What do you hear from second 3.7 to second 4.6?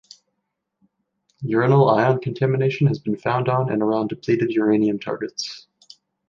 and around depleted